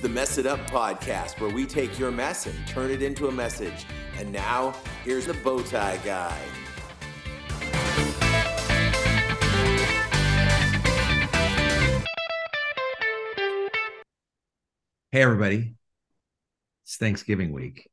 [0.00, 3.32] the Mess It Up podcast, where we take your mess and turn it into a
[3.32, 3.84] message.
[4.16, 4.74] And now,
[5.04, 6.38] here's the Bowtie Guy.
[15.12, 15.74] Hey, everybody.
[16.84, 17.90] It's Thanksgiving week.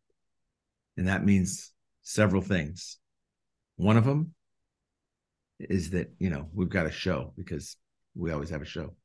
[0.96, 3.00] And that means several things.
[3.76, 4.34] One of them
[5.60, 7.76] is that, you know, we've got a show because
[8.16, 8.96] we always have a show.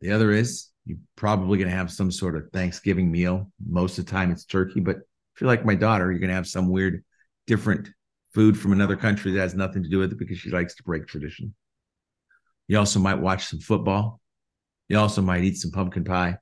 [0.00, 3.50] The other is you're probably going to have some sort of Thanksgiving meal.
[3.66, 6.34] Most of the time it's turkey, but if you're like my daughter, you're going to
[6.34, 7.04] have some weird,
[7.46, 7.88] different
[8.34, 10.82] food from another country that has nothing to do with it because she likes to
[10.82, 11.54] break tradition.
[12.68, 14.20] You also might watch some football.
[14.88, 16.38] You also might eat some pumpkin pie.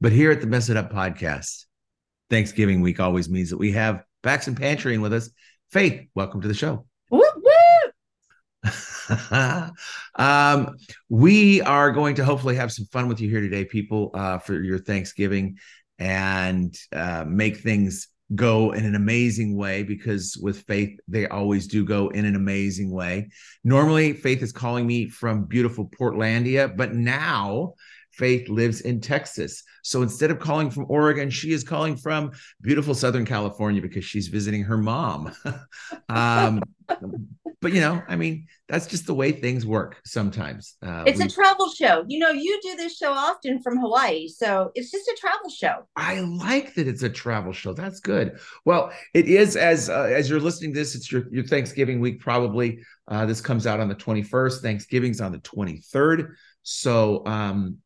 [0.00, 1.64] But here at the Mess It Up podcast,
[2.30, 5.30] Thanksgiving week always means that we have Paxton Pantry in with us.
[5.70, 6.86] Faith, welcome to the show.
[10.16, 10.76] um,
[11.08, 14.62] we are going to hopefully have some fun with you here today, people, uh, for
[14.62, 15.58] your Thanksgiving
[15.98, 21.84] and uh, make things go in an amazing way because with faith they always do
[21.84, 23.28] go in an amazing way.
[23.62, 27.74] Normally faith is calling me from beautiful portlandia but now
[28.16, 29.62] Faith lives in Texas.
[29.82, 34.28] So instead of calling from Oregon, she is calling from beautiful Southern California because she's
[34.28, 35.32] visiting her mom.
[36.08, 36.62] um,
[37.60, 40.76] but you know, I mean, that's just the way things work sometimes.
[40.82, 42.04] Uh, it's we, a travel show.
[42.06, 45.86] You know, you do this show often from Hawaii, so it's just a travel show.
[45.96, 47.72] I like that it's a travel show.
[47.72, 48.38] That's good.
[48.64, 52.20] Well, it is as uh, as you're listening to this, it's your your Thanksgiving week
[52.20, 52.80] probably.
[53.08, 54.60] Uh, this comes out on the 21st.
[54.60, 56.34] Thanksgiving's on the 23rd.
[56.62, 57.78] So um,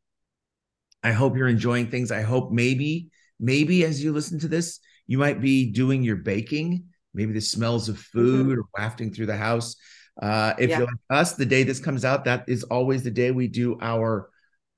[1.03, 2.11] I hope you're enjoying things.
[2.11, 6.85] I hope maybe, maybe as you listen to this, you might be doing your baking.
[7.13, 8.59] Maybe the smells of food mm-hmm.
[8.59, 9.75] or wafting through the house.
[10.21, 10.79] Uh, if yeah.
[10.79, 13.77] you're like us, the day this comes out, that is always the day we do
[13.81, 14.29] our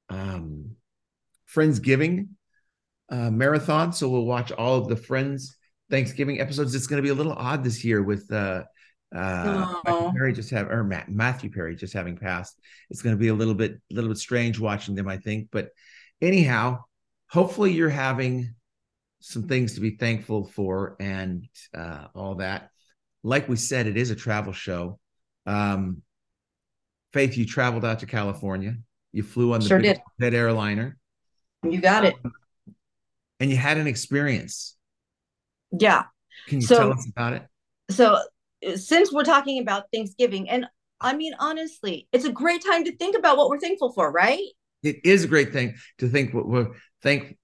[0.09, 0.75] um,
[1.53, 2.29] Friendsgiving
[3.09, 3.91] uh, marathon.
[3.91, 5.57] So we'll watch all of the Friends
[5.89, 6.73] Thanksgiving episodes.
[6.75, 8.63] It's going to be a little odd this year with uh,
[9.13, 12.57] uh, Perry just have or Matt, Matthew Perry just having passed.
[12.89, 15.49] It's going to be a little bit, a little bit strange watching them, I think.
[15.51, 15.69] But
[16.21, 16.83] anyhow,
[17.29, 18.55] hopefully you're having
[19.19, 22.69] some things to be thankful for and uh, all that.
[23.23, 24.99] Like we said, it is a travel show.
[25.45, 26.01] Um,
[27.13, 28.77] Faith, you traveled out to California.
[29.11, 30.01] You flew on the sure did.
[30.19, 30.97] that airliner.
[31.63, 32.15] You got it.
[33.39, 34.77] And you had an experience.
[35.77, 36.03] Yeah.
[36.47, 37.43] Can you so, tell us about it?
[37.89, 38.17] So,
[38.75, 40.65] since we're talking about Thanksgiving, and
[41.01, 44.47] I mean, honestly, it's a great time to think about what we're thankful for, right?
[44.83, 46.69] It is a great thing to think what we're
[47.01, 47.37] thank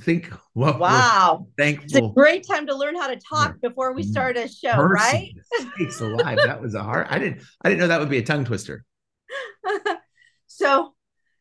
[0.00, 1.46] think what wow.
[1.56, 4.76] Thankful it's a great time to learn how to talk before we start a show
[4.76, 5.32] right?
[5.78, 8.22] It's alive that was a hard i didn't i didn't know that would be a
[8.22, 8.84] tongue twister.
[10.46, 10.94] So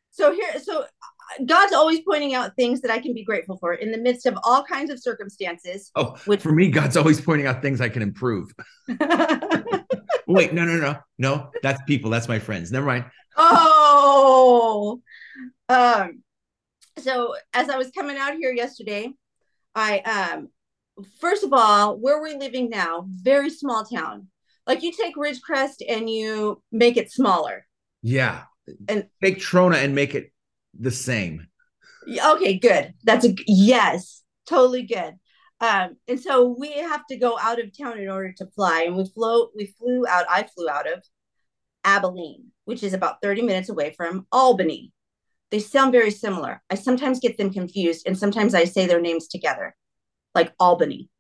[0.10, 3.76] so here so uh, god's always pointing out things that i can be grateful for
[3.76, 7.46] in the midst of all kinds of circumstances oh which for me god's always pointing
[7.46, 8.52] out things i can improve.
[10.28, 12.72] Wait no no no no that's people that's my friends.
[12.72, 13.06] Never mind.
[13.38, 15.02] Oh
[15.70, 16.24] um,
[17.00, 19.12] so as I was coming out here yesterday,
[19.76, 20.50] I um
[21.20, 24.28] first of all, where we're living now, very small town.
[24.68, 27.66] Like you take Ridgecrest and you make it smaller.
[28.02, 28.44] Yeah.
[28.88, 30.32] And take Trona and make it
[30.80, 31.48] the same.
[32.08, 32.94] Okay, good.
[33.04, 35.16] That's a yes, totally good.
[35.60, 38.84] Um, and so we have to go out of town in order to fly.
[38.84, 41.04] And we flew, we flew out, I flew out of
[41.84, 44.92] Abilene, which is about 30 minutes away from Albany.
[45.54, 46.64] They sound very similar.
[46.72, 49.76] I sometimes get them confused, and sometimes I say their names together,
[50.34, 51.12] like Albany.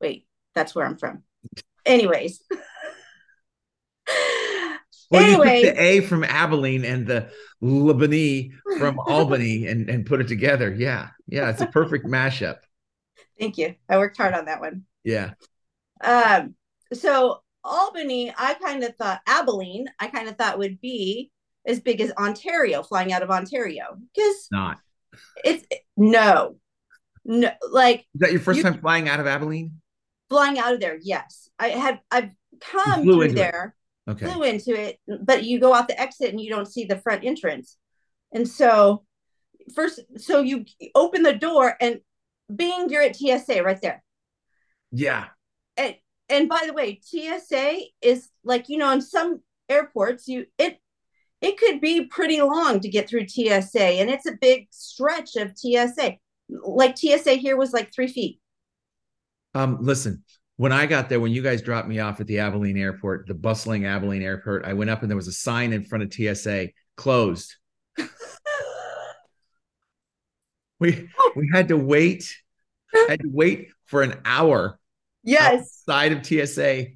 [0.00, 1.22] Wait, that's where I'm from.
[1.84, 2.42] Anyways.
[5.10, 7.30] Well, anyway, you took the A from Abilene and the
[7.62, 10.70] Lebany from Albany and, and put it together.
[10.70, 11.08] Yeah.
[11.26, 11.48] Yeah.
[11.48, 12.58] It's a perfect mashup.
[13.40, 13.74] Thank you.
[13.88, 14.82] I worked hard on that one.
[15.04, 15.30] Yeah.
[16.04, 16.56] Um,
[16.92, 21.30] so Albany, I kind of thought Abilene, I kind of thought would be
[21.68, 23.84] as big as Ontario, flying out of Ontario.
[24.14, 24.78] Because not.
[25.44, 25.64] It's
[25.96, 26.56] no,
[27.24, 27.50] no.
[27.70, 29.80] Like is that your first you, time flying out of Abilene?
[30.28, 31.48] Flying out of there, yes.
[31.58, 32.30] I had I've
[32.60, 33.76] come through there,
[34.06, 34.10] it.
[34.12, 34.26] okay.
[34.26, 37.24] flew into it, but you go out the exit and you don't see the front
[37.24, 37.76] entrance.
[38.32, 39.04] And so
[39.74, 40.64] first, so you
[40.94, 42.00] open the door and
[42.54, 44.02] being you're at TSA right there.
[44.90, 45.26] Yeah.
[45.76, 45.96] And
[46.28, 50.78] and by the way, TSA is like you know in some airports you it
[51.40, 55.52] it could be pretty long to get through TSA, and it's a big stretch of
[55.56, 56.16] TSA.
[56.48, 58.40] Like TSA here was like three feet.
[59.54, 60.24] Um, listen,
[60.56, 63.34] when I got there, when you guys dropped me off at the Abilene airport, the
[63.34, 66.68] bustling Abilene airport, I went up and there was a sign in front of TSA
[66.96, 67.54] closed.
[70.80, 72.32] We we had to wait.
[73.08, 74.78] had to wait for an hour
[75.24, 75.82] Yes.
[75.88, 76.86] outside of TSA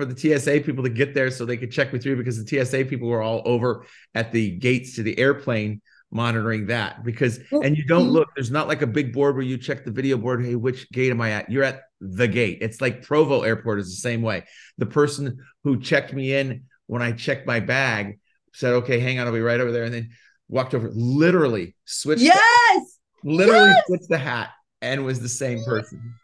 [0.00, 2.64] for the TSA people to get there so they could check me through because the
[2.64, 5.82] TSA people were all over at the gates to the airplane
[6.12, 9.56] monitoring that because and you don't look there's not like a big board where you
[9.56, 11.48] check the video board hey which gate am i at?
[11.48, 12.58] You're at the gate.
[12.62, 14.44] It's like provo airport is the same way.
[14.78, 18.18] The person who checked me in when i checked my bag
[18.54, 19.84] said okay hang on i'll be right over there.
[19.84, 20.10] And then
[20.48, 22.98] walked over literally switched Yes.
[23.22, 23.84] literally Yes!
[23.86, 24.50] switched the hat
[24.82, 26.14] and was the same person.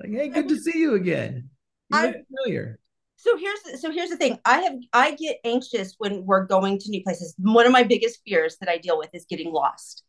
[0.00, 1.50] Like hey good to see you again.
[1.90, 2.78] You familiar
[3.24, 4.38] So here's so here's the thing.
[4.44, 7.34] I have I get anxious when we're going to new places.
[7.38, 10.04] One of my biggest fears that I deal with is getting lost.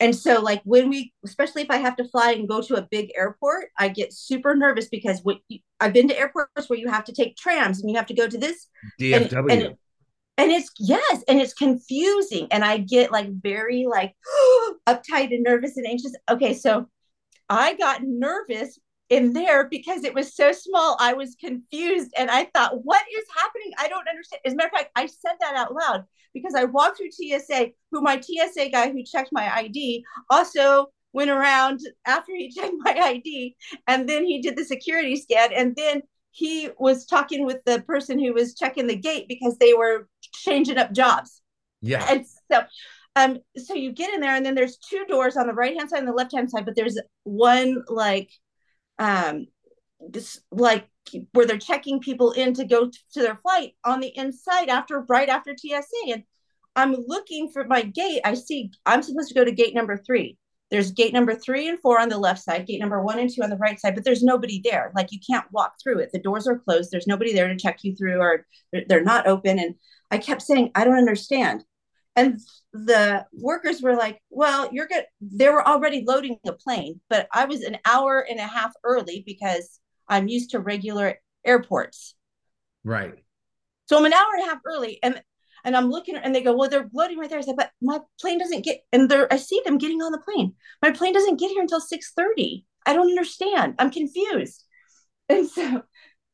[0.00, 2.88] And so like when we especially if I have to fly and go to a
[2.90, 5.36] big airport, I get super nervous because what
[5.80, 8.26] I've been to airports where you have to take trams and you have to go
[8.26, 9.76] to this dfw and,
[10.38, 14.14] and it's yes and it's confusing and i get like very like
[14.86, 16.88] uptight and nervous and anxious okay so
[17.50, 18.78] i got nervous
[19.10, 23.24] in there because it was so small i was confused and i thought what is
[23.36, 23.72] happening?
[23.78, 24.40] I don't understand.
[24.44, 27.70] As a matter of fact i said that out loud because i walked through tsa
[27.90, 32.92] who my tsa guy who checked my id also went around after he checked my
[32.92, 36.02] id and then he did the security scan and then
[36.32, 40.78] he was talking with the person who was checking the gate because they were changing
[40.78, 41.42] up jobs.
[41.80, 42.06] yeah.
[42.08, 42.62] And so
[43.16, 45.90] um so you get in there and then there's two doors on the right hand
[45.90, 48.30] side and the left hand side, but there's one like
[49.00, 49.46] um
[50.08, 50.88] this like
[51.32, 55.28] where they're checking people in to go to their flight on the inside after right
[55.28, 56.12] after TSA.
[56.12, 56.22] And
[56.76, 58.20] I'm looking for my gate.
[58.24, 60.38] I see I'm supposed to go to gate number three.
[60.70, 63.42] There's gate number three and four on the left side, gate number one and two
[63.42, 64.92] on the right side, but there's nobody there.
[64.94, 66.10] Like you can't walk through it.
[66.12, 66.92] The doors are closed.
[66.92, 68.46] There's nobody there to check you through, or
[68.88, 69.58] they're not open.
[69.58, 69.74] And
[70.12, 71.64] I kept saying, I don't understand.
[72.16, 72.40] And
[72.72, 75.04] the workers were like, Well, you're good.
[75.20, 79.22] They were already loading the plane, but I was an hour and a half early
[79.24, 82.14] because I'm used to regular airports.
[82.84, 83.22] right
[83.86, 85.22] So I'm an hour and a half early, and
[85.64, 88.00] and I'm looking, and they go, "Well, they're loading right there." I said, "But my
[88.20, 90.54] plane doesn't get," and they're I see them getting on the plane.
[90.82, 92.64] My plane doesn't get here until six thirty.
[92.86, 93.74] I don't understand.
[93.78, 94.64] I'm confused.
[95.28, 95.82] And so,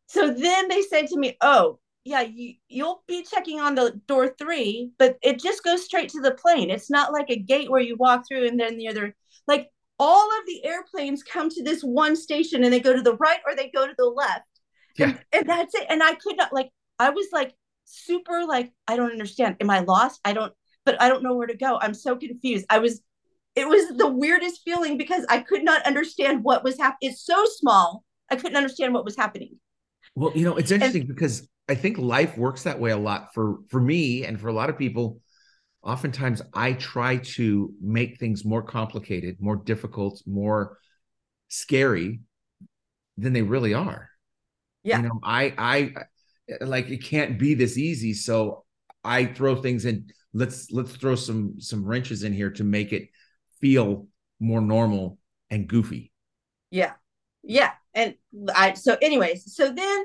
[0.06, 4.34] so then they said to me, "Oh, yeah, you you'll be checking on the door
[4.38, 6.70] three, but it just goes straight to the plane.
[6.70, 9.14] It's not like a gate where you walk through and then the other
[9.46, 9.68] like."
[9.98, 13.38] All of the airplanes come to this one station and they go to the right
[13.46, 14.44] or they go to the left.
[14.98, 15.06] Yeah.
[15.06, 15.86] And, and that's it.
[15.88, 16.68] And I could not like
[16.98, 17.54] I was like
[17.86, 19.56] super like I don't understand.
[19.58, 20.20] Am I lost?
[20.22, 20.52] I don't
[20.84, 21.78] but I don't know where to go.
[21.80, 22.66] I'm so confused.
[22.68, 23.00] I was
[23.54, 27.12] it was the weirdest feeling because I could not understand what was happening.
[27.12, 28.04] It's so small.
[28.30, 29.58] I couldn't understand what was happening.
[30.14, 33.58] Well, you know, it's interesting because I think life works that way a lot for
[33.68, 35.20] for me and for a lot of people.
[35.82, 40.78] Oftentimes, I try to make things more complicated, more difficult, more
[41.48, 42.20] scary
[43.16, 44.10] than they really are.
[44.82, 44.98] Yeah.
[44.98, 48.64] You know, I I like it can't be this easy, so
[49.04, 50.10] I throw things in.
[50.32, 53.08] Let's let's throw some some wrenches in here to make it
[53.60, 54.08] feel
[54.38, 55.18] more normal
[55.50, 56.12] and goofy.
[56.70, 56.92] Yeah.
[57.42, 57.72] Yeah.
[57.94, 58.14] And
[58.54, 60.04] I so anyways, so then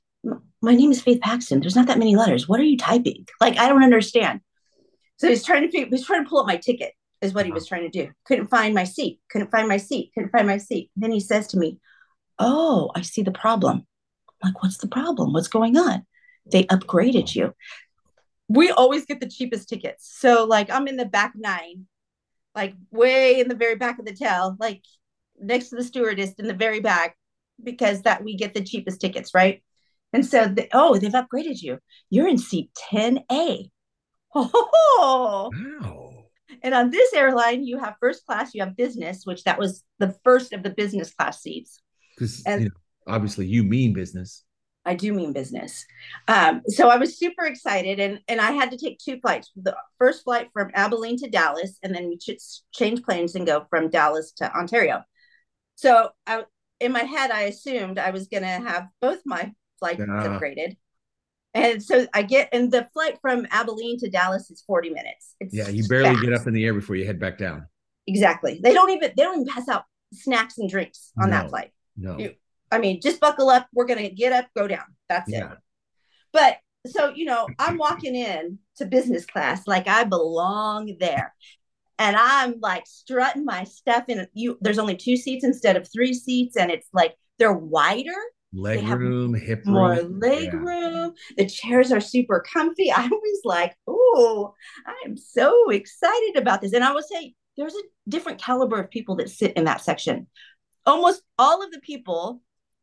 [0.23, 1.59] My name is Faith Paxton.
[1.59, 2.47] There's not that many letters.
[2.47, 3.25] What are you typing?
[3.39, 4.41] Like, I don't understand.
[5.17, 7.67] So he's trying to he's trying to pull up my ticket, is what he was
[7.67, 8.11] trying to do.
[8.25, 9.19] Couldn't find my seat.
[9.29, 10.11] Couldn't find my seat.
[10.13, 10.89] Couldn't find my seat.
[10.95, 11.79] then he says to me,
[12.39, 13.85] Oh, I see the problem.
[14.43, 15.31] I'm like, what's the problem?
[15.31, 16.05] What's going on?
[16.51, 17.53] They upgraded you.
[18.49, 20.11] We always get the cheapest tickets.
[20.19, 21.85] So, like, I'm in the back nine,
[22.55, 24.81] like way in the very back of the tail, like
[25.39, 27.15] next to the stewardess in the very back,
[27.63, 29.61] because that we get the cheapest tickets, right?
[30.13, 31.79] And so, the, oh, they've upgraded you.
[32.09, 33.69] You're in seat 10A.
[34.33, 36.25] Oh, Wow.
[36.63, 40.15] and on this airline, you have first class, you have business, which that was the
[40.23, 41.79] first of the business class seats.
[42.15, 42.69] Because you know,
[43.07, 44.43] obviously you mean business.
[44.85, 45.85] I do mean business.
[46.27, 49.51] Um, so I was super excited, and and I had to take two flights.
[49.55, 52.39] The first flight from Abilene to Dallas, and then we ch-
[52.73, 55.03] change planes and go from Dallas to Ontario.
[55.75, 56.45] So I,
[56.79, 60.05] in my head, I assumed I was going to have both my flights Yeah.
[60.05, 60.77] upgraded.
[61.53, 65.35] And so I get, and the flight from Abilene to Dallas is 40 minutes.
[65.41, 66.21] It's Yeah, you barely fast.
[66.23, 67.65] get up in the air before you head back down.
[68.07, 68.59] exactly.
[68.63, 69.83] They don't even they don't even pass out
[70.13, 71.37] snacks and drinks on No.
[71.37, 71.71] that flight.
[71.97, 72.17] No.
[72.17, 72.35] You-
[72.71, 73.67] I mean, just buckle up.
[73.73, 74.85] We're gonna get up, go down.
[75.09, 75.51] That's Yeah.
[75.53, 75.57] it.
[76.31, 76.57] But
[76.87, 81.35] so you know, I'm walking in to business class like I belong there.
[81.99, 86.13] And I'm like strutting my stuff in you there's only two seats instead of three
[86.13, 88.15] seats, and it's like they're wider,
[88.53, 90.19] Leg room, hip more room.
[90.19, 90.59] leg Yeah.
[90.59, 91.13] room.
[91.37, 92.91] The chairs are super comfy.
[92.95, 94.53] I was like, oh,
[94.85, 96.73] I am so excited about this.
[96.73, 100.27] And I will say there's a different caliber of people that sit in that section.
[100.85, 102.41] Almost all of the people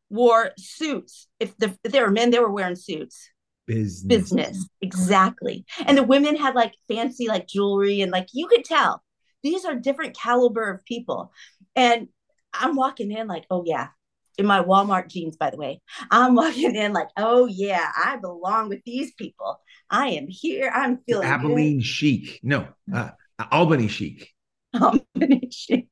[0.09, 1.27] wore suits.
[1.39, 3.29] If, the, if they were men, they were wearing suits.
[3.67, 4.05] Business.
[4.07, 4.57] Business.
[4.57, 4.87] Mm-hmm.
[4.87, 5.65] Exactly.
[5.85, 9.03] And the women had like fancy like jewelry and like you could tell
[9.43, 11.31] these are different caliber of people.
[11.75, 12.07] And
[12.53, 13.89] I'm walking in like, oh yeah,
[14.39, 15.81] in my Walmart jeans, by the way.
[16.09, 19.59] I'm walking in like, oh yeah, I belong with these people.
[19.89, 20.71] I am here.
[20.73, 21.33] I'm feeling good.
[21.33, 22.39] Abilene chic.
[22.43, 23.11] No, uh,
[23.51, 24.33] Albany chic.
[24.75, 25.87] combination.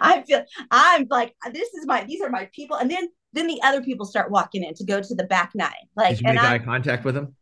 [0.00, 3.60] I feel I'm like this is my these are my people, and then then the
[3.62, 5.72] other people start walking in to go to the back nine.
[5.94, 7.34] Like, Did you and make I eye contact with them?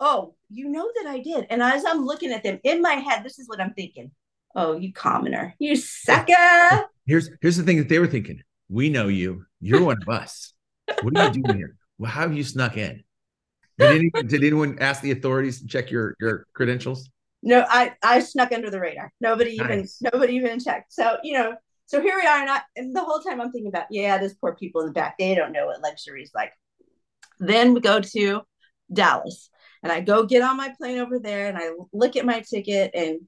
[0.00, 1.46] oh, you know that I did.
[1.50, 4.10] And as I'm looking at them in my head, this is what I'm thinking.
[4.54, 6.86] Oh, you commoner, you sucker.
[7.06, 8.42] Here's here's the thing that they were thinking.
[8.68, 9.44] We know you.
[9.60, 10.52] You're one of us.
[11.02, 11.76] What are you doing here?
[11.98, 13.04] Well, how have you snuck in?
[13.78, 17.08] Did anyone, did anyone ask the authorities to check your your credentials?
[17.42, 19.12] no, I I snuck under the radar.
[19.20, 20.92] Nobody even nobody even checked.
[20.92, 21.54] So you know,
[21.86, 24.34] so here we are, and I and the whole time I'm thinking about, yeah, those
[24.34, 26.52] poor people in the back, they don't know what luxury is like.
[27.38, 28.42] Then we go to
[28.92, 29.48] Dallas,
[29.82, 32.90] and I go get on my plane over there, and I look at my ticket,
[32.94, 33.20] and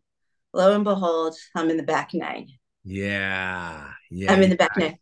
[0.52, 2.48] lo and behold, I'm in the back nine.
[2.84, 4.32] Yeah, yeah.
[4.32, 4.98] I'm in the back nine.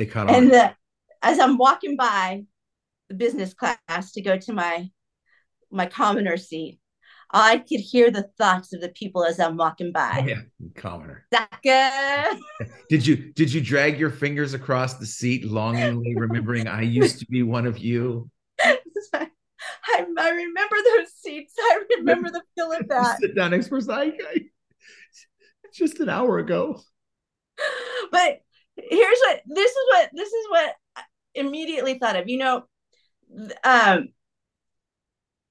[0.00, 0.34] They cut off.
[0.34, 0.74] And the,
[1.20, 2.44] as I'm walking by
[3.10, 4.88] the business class to go to my
[5.70, 6.80] my commoner seat,
[7.30, 10.20] I could hear the thoughts of the people as I'm walking by.
[10.22, 10.40] Oh, yeah,
[10.74, 11.26] commoner.
[11.34, 12.40] Sucker.
[12.88, 17.26] Did you did you drag your fingers across the seat longingly, remembering I used to
[17.26, 18.30] be one of you?
[18.58, 19.28] I,
[19.84, 21.52] I remember those seats.
[21.58, 23.18] I remember the feel of that.
[23.20, 23.90] Sit down next person.
[23.90, 24.40] I, I,
[25.74, 26.80] just an hour ago.
[28.10, 28.40] But
[28.88, 31.02] here's what this is what this is what I
[31.34, 32.28] immediately thought of.
[32.28, 32.64] You know,
[33.64, 34.08] um,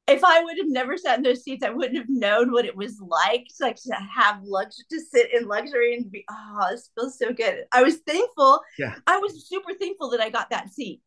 [0.07, 2.75] if I would have never sat in those seats, I wouldn't have known what it
[2.75, 6.89] was like to like to have luxury to sit in luxury and be oh, this
[6.95, 7.65] feels so good.
[7.71, 8.61] I was thankful.
[8.77, 8.95] Yeah.
[9.07, 11.01] I was super thankful that I got that seat.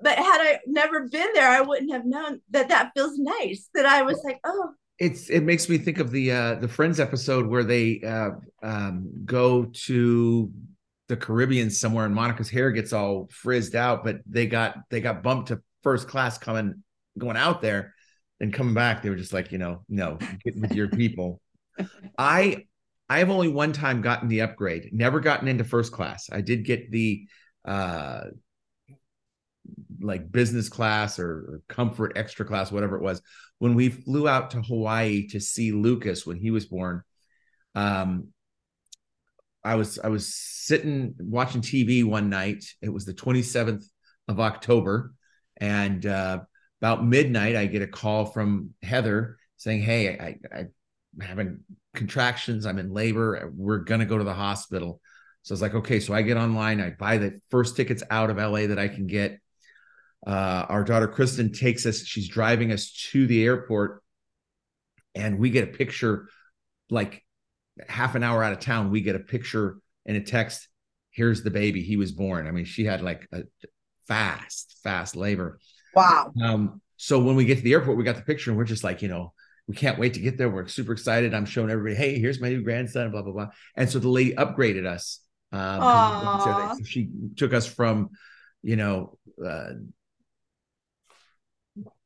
[0.00, 3.70] But had I never been there, I wouldn't have known that that feels nice.
[3.74, 7.00] That I was like, oh, It's it makes me think of the uh the Friends
[7.00, 8.30] episode where they uh
[8.62, 10.50] um go to
[11.08, 15.22] the Caribbean somewhere and Monica's hair gets all frizzed out, but they got they got
[15.22, 16.82] bumped to first class coming
[17.16, 17.94] going out there
[18.40, 19.02] and coming back.
[19.02, 21.40] They were just like, you know, no, get with your people.
[22.18, 22.66] I
[23.08, 26.28] I have only one time gotten the upgrade, never gotten into first class.
[26.30, 27.26] I did get the
[27.64, 28.24] uh
[30.00, 33.22] like business class or, or comfort extra class, whatever it was.
[33.58, 37.02] When we flew out to Hawaii to see Lucas when he was born,
[37.74, 38.28] um,
[39.66, 42.64] I was I was sitting watching TV one night.
[42.80, 43.84] It was the 27th
[44.28, 45.12] of October,
[45.56, 46.40] and uh,
[46.80, 51.60] about midnight, I get a call from Heather saying, "Hey, I, I, I'm having
[51.94, 52.64] contractions.
[52.64, 53.52] I'm in labor.
[53.56, 55.00] We're gonna go to the hospital."
[55.42, 56.80] So I was like, "Okay." So I get online.
[56.80, 59.40] I buy the first tickets out of LA that I can get.
[60.24, 62.04] Uh, our daughter Kristen takes us.
[62.04, 64.00] She's driving us to the airport,
[65.16, 66.28] and we get a picture,
[66.88, 67.25] like
[67.88, 68.90] half an hour out of town.
[68.90, 70.68] We get a picture and a text.
[71.10, 71.82] Here's the baby.
[71.82, 72.46] He was born.
[72.46, 73.42] I mean, she had like a
[74.06, 75.58] fast, fast labor.
[75.94, 76.32] wow.
[76.42, 78.84] Um, so when we get to the airport, we got the picture, and we're just
[78.84, 79.32] like, you know,
[79.66, 80.48] we can't wait to get there.
[80.48, 81.34] We're super excited.
[81.34, 83.48] I'm showing everybody, hey, here's my new grandson, blah blah blah.
[83.76, 85.20] And so the lady upgraded us.
[85.52, 86.74] Um, 'cause we- Aw.
[86.74, 88.10] so she took us from,
[88.62, 89.72] you know, uh,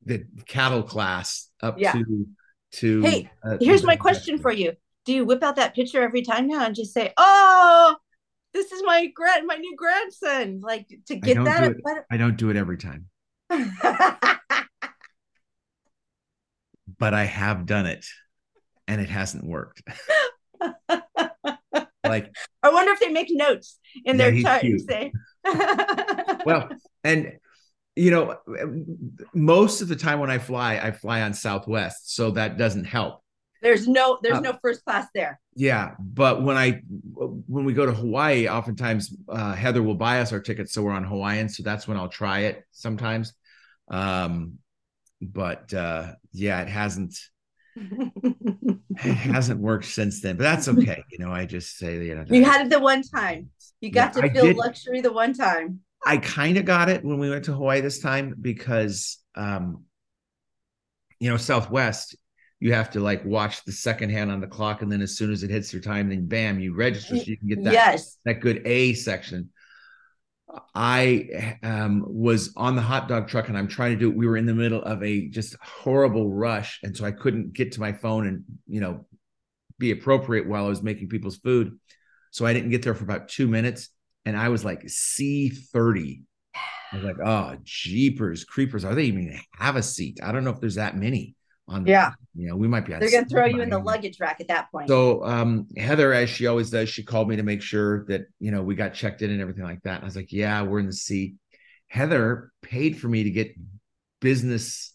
[0.04, 1.92] the cattle class up Yeah.
[1.92, 2.26] to
[2.72, 3.02] to.
[3.02, 4.72] Hey, uh, Here's my question for you.
[5.04, 7.96] Do you whip out that picture every time now and just say, "Oh,
[8.54, 10.60] this is my grand, my new grandson"?
[10.62, 11.72] Like to get don't that.
[11.72, 11.80] do
[12.10, 13.06] I don't do it every time,
[13.50, 13.60] but
[17.14, 18.04] I have done it,
[18.88, 19.82] and it hasn't worked.
[22.04, 22.30] like
[22.62, 24.82] I wonder if they make notes in Yeah, their chart cute.
[24.82, 24.84] Eh?
[24.88, 25.12] say,
[26.44, 26.68] well
[27.04, 27.32] and
[27.96, 28.36] you know
[29.34, 33.22] most of the time when i fly i fly on southwest so that doesn't help
[33.62, 36.80] "There's no, there's Uh, no first class there." yeah but when i
[37.48, 40.92] when we go to hawaii oftentimes uh, heather will buy us our tickets so we're
[40.92, 43.32] on hawaiian so that's when i'll try it sometimes
[43.90, 44.58] um
[45.22, 47.18] but uh yeah it hasn't
[49.04, 51.04] it hasn't worked since then, but that's okay.
[51.10, 53.50] You know, I just say you know you had it the one time.
[53.80, 55.80] You got Yeah, to feel luxury the one time.
[56.04, 59.84] I kind of got it when we went to Hawaii this time because, um,
[61.18, 62.16] you know, Southwest,
[62.60, 65.32] you have to like watch the second hand on the clock, and then as soon
[65.32, 68.18] as it hits your time, then bam, you register so you can get that Yes.
[68.24, 69.50] that good A section.
[70.74, 74.16] I um, was on the hot dog truck and I'm trying to do it.
[74.16, 76.80] We were in the middle of a just horrible rush.
[76.82, 79.06] And so I couldn't get to my phone and, you know,
[79.78, 81.78] be appropriate while I was making people's food.
[82.32, 83.90] So I didn't get there for about two minutes.
[84.24, 86.22] And I was like C30.
[86.92, 88.84] I was like, oh, jeepers, creepers.
[88.84, 90.18] Are they even have a seat?
[90.22, 91.36] I don't know if there's that many
[91.70, 92.12] on the, Yeah.
[92.34, 92.92] you know, we might be.
[92.92, 94.88] They're going to throw you in the luggage rack at that point.
[94.88, 98.50] So um, Heather, as she always does, she called me to make sure that you
[98.50, 99.96] know we got checked in and everything like that.
[99.96, 101.36] And I was like, "Yeah, we're in the seat."
[101.86, 103.54] Heather paid for me to get
[104.20, 104.92] business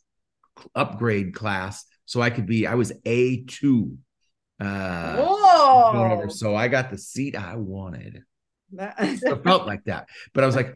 [0.76, 2.68] upgrade class, so I could be.
[2.68, 3.98] I was A two.
[4.60, 6.24] Uh, whatever.
[6.24, 6.28] Whoa.
[6.30, 8.24] So I got the seat I wanted.
[8.78, 10.76] It felt like that, but I was like,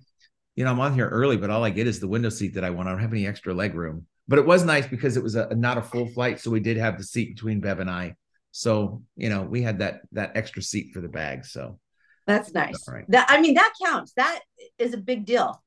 [0.56, 2.64] you know, I'm on here early, but all I get is the window seat that
[2.64, 2.88] I want.
[2.88, 4.06] I don't have any extra leg room.
[4.30, 6.78] But it was nice because it was a not a full flight, so we did
[6.78, 8.16] have the seat between Bev and I.
[8.52, 11.46] So you know, we had that that extra seat for the bag.
[11.46, 11.80] So
[12.28, 12.88] That's nice.
[12.88, 13.06] Right.
[13.10, 14.14] That I mean, that counts.
[14.14, 14.40] That
[14.78, 15.62] is a big deal.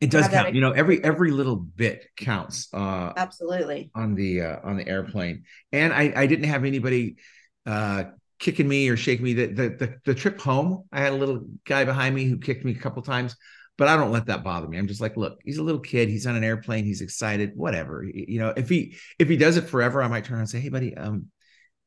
[0.00, 0.54] it does that count.
[0.54, 3.90] You know, every every little bit counts uh, Absolutely.
[3.94, 5.44] on the uh, on the airplane.
[5.70, 7.16] And I I didn't have anybody
[7.66, 8.04] uh,
[8.38, 9.34] kicking me or shaking me.
[9.34, 12.64] The, the the the trip home, I had a little guy behind me who kicked
[12.64, 13.36] me a couple times.
[13.78, 14.78] But I don't let that bother me.
[14.78, 16.08] I'm just like, look, he's a little kid.
[16.08, 16.84] He's on an airplane.
[16.84, 17.52] He's excited.
[17.54, 18.04] Whatever.
[18.04, 20.60] You know, if he if he does it forever, I might turn around and say,
[20.60, 21.26] hey, buddy, um,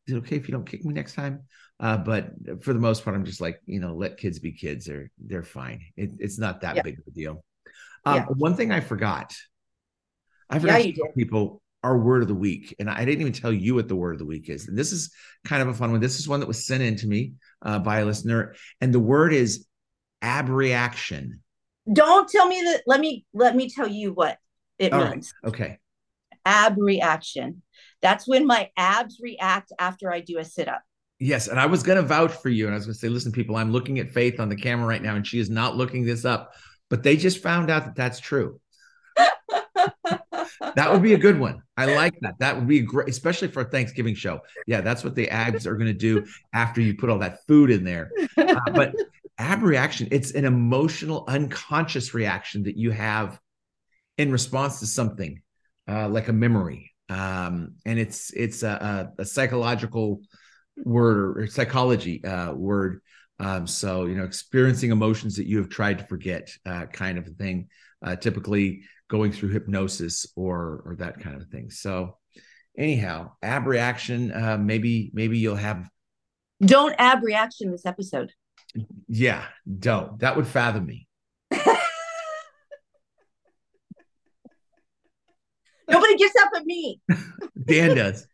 [0.08, 1.44] is it okay if you don't kick me next time?
[1.80, 2.32] Uh, but
[2.62, 4.86] for the most part, I'm just like, you know, let kids be kids.
[4.86, 5.82] They're they're fine.
[5.98, 6.82] It, it's not that Yeah.
[6.84, 7.44] big of a deal.
[8.06, 8.26] Um, Yeah.
[8.26, 9.36] One thing I forgot.
[10.50, 13.34] I Yeah, forgot to tell people our word of the week, and I didn't even
[13.34, 14.68] tell you what the word of the week is.
[14.68, 15.12] And this is
[15.46, 16.02] kind of a fun one.
[16.02, 19.00] This is one that was sent in to me uh, by a listener, and the
[19.00, 19.66] word is
[20.22, 21.42] abreaction.
[21.92, 22.84] Don't tell me that.
[22.86, 24.38] Let me let me tell you what
[24.78, 25.12] it All right.
[25.12, 25.34] means.
[25.46, 25.80] Okay.
[26.46, 27.62] Ab reaction.
[28.02, 30.82] That's when my abs react after I do a sit up.
[31.20, 33.10] Yes, and I was going to vouch for you, and I was going to say,
[33.10, 35.76] listen, people, I'm looking at Faith on the camera right now, and she is not
[35.76, 36.54] looking this up,
[36.90, 38.60] but they just found out that that's true.
[40.76, 41.62] That would be a good one.
[41.78, 42.36] I like that.
[42.40, 44.40] That would be great, especially for a Thanksgiving show.
[44.68, 47.72] Yeah, that's what the abs are going to do after you put all that food
[47.72, 48.12] in there.
[48.38, 48.94] Uh, but
[49.40, 53.40] ab reaction, it's an emotional, unconscious reaction that you have
[54.18, 55.42] in response to something,
[55.88, 56.92] uh, like a memory.
[57.10, 60.22] Um, and it's it's a, a, a psychological
[60.78, 63.02] word or, psychology uh, word.
[63.40, 67.26] Um, so you know, experiencing emotions that you have tried to forget, uh, kind of
[67.26, 67.70] a thing.
[68.02, 71.70] Uh, typically going through hypnosis or or that kind of thing.
[71.70, 72.18] So
[72.78, 74.32] anyhow, ab reaction.
[74.32, 75.90] Uh, maybe maybe you'll have
[76.62, 78.32] Don't ab reaction this episode.
[79.08, 79.46] Yeah.
[79.80, 81.08] Don't that would fathom me.
[85.90, 87.02] Nobody gets up at me.
[87.66, 88.28] Dan does.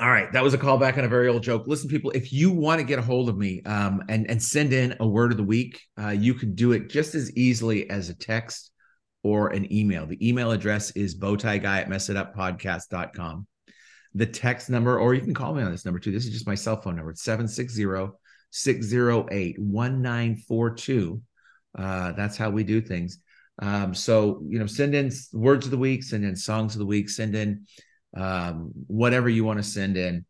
[0.00, 1.66] All right, that was a callback on a very old joke.
[1.66, 4.72] Listen, people, if you want to get a hold of me um, and and send
[4.72, 8.08] in a word of the week, uh, you can do it just as easily as
[8.08, 8.70] a text
[9.22, 10.06] or an email.
[10.06, 13.46] The email address is bowtie guy at messituppodcast.com.
[14.14, 16.10] The text number, or you can call me on this number too.
[16.10, 17.10] This is just my cell phone number.
[17.10, 18.16] It's 760
[18.50, 21.22] 608 1942.
[21.78, 23.18] Uh, That's how we do things.
[23.60, 26.86] Um, so you know, send in words of the week, send in songs of the
[26.86, 27.66] week, send in
[28.16, 30.24] um, whatever you want to send in.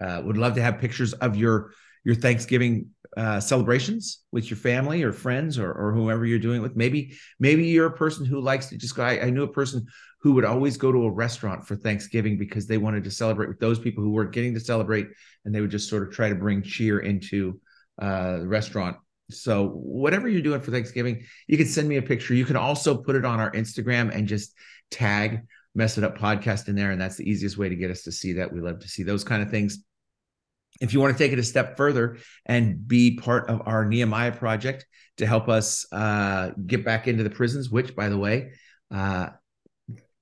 [0.00, 1.72] Uh, would love to have pictures of your
[2.04, 6.62] your Thanksgiving uh, celebrations with your family or friends or or whoever you're doing it
[6.62, 6.76] with.
[6.76, 9.04] Maybe maybe you're a person who likes to just go.
[9.04, 9.86] I, I knew a person
[10.20, 13.60] who would always go to a restaurant for Thanksgiving because they wanted to celebrate with
[13.60, 15.08] those people who weren't getting to celebrate,
[15.44, 17.60] and they would just sort of try to bring cheer into
[18.00, 18.96] uh, the restaurant
[19.30, 22.34] so whatever you're doing for Thanksgiving, you can send me a picture.
[22.34, 24.54] You can also put it on our Instagram and just
[24.90, 25.40] tag
[25.74, 26.90] Mess It Up Podcast in there.
[26.90, 28.52] And that's the easiest way to get us to see that.
[28.52, 29.82] We love to see those kind of things.
[30.80, 34.32] If you want to take it a step further and be part of our Nehemiah
[34.32, 34.86] project
[35.18, 38.52] to help us uh, get back into the prisons, which, by the way,
[38.92, 39.28] uh,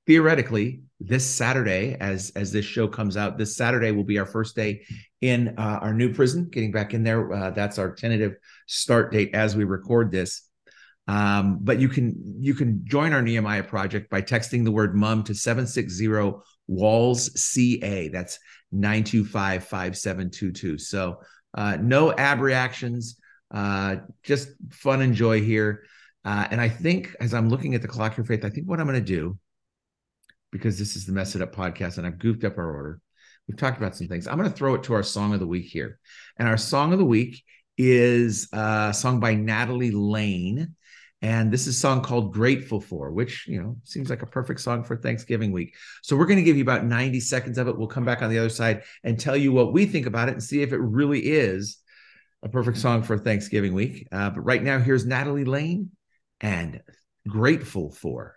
[0.06, 4.54] theoretically, this Saturday, as as this show comes out, this Saturday will be our first
[4.54, 4.82] day
[5.20, 7.32] in uh, our new prison, getting back in there.
[7.32, 8.36] Uh, that's our tentative
[8.66, 10.48] start date as we record this.
[11.08, 15.24] Um, but you can you can join our Nehemiah project by texting the word mum
[15.24, 16.06] to 760
[16.66, 18.08] walls CA.
[18.08, 18.38] That's
[18.72, 20.78] 925 5722.
[20.78, 21.20] So
[21.54, 23.20] uh, no ab reactions,
[23.50, 25.84] uh, just fun and joy here.
[26.24, 28.80] Uh, and I think as I'm looking at the clock here, Faith, I think what
[28.80, 29.38] I'm going to do
[30.52, 33.00] because this is the Mess It Up podcast and I've goofed up our order.
[33.48, 34.28] We've talked about some things.
[34.28, 35.98] I'm going to throw it to our song of the week here.
[36.36, 37.42] And our song of the week
[37.76, 40.76] is a song by Natalie Lane.
[41.22, 44.60] And this is a song called Grateful For, which, you know, seems like a perfect
[44.60, 45.76] song for Thanksgiving week.
[46.02, 47.78] So we're going to give you about 90 seconds of it.
[47.78, 50.32] We'll come back on the other side and tell you what we think about it
[50.32, 51.78] and see if it really is
[52.42, 54.08] a perfect song for Thanksgiving week.
[54.10, 55.92] Uh, but right now, here's Natalie Lane
[56.40, 56.82] and
[57.28, 58.34] Grateful For.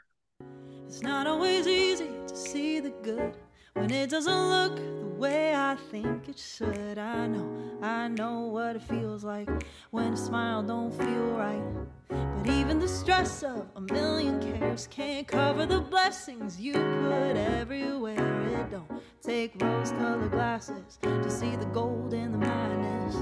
[0.86, 3.36] It's not always easy to see the good
[3.75, 6.97] when it doesn't look the way I think it should.
[6.97, 9.49] I know, I know what it feels like
[9.91, 11.61] when a smile don't feel right.
[12.07, 18.47] But even the stress of a million cares can't cover the blessings you put everywhere.
[18.47, 23.15] It don't take rose colored glasses to see the gold in the madness.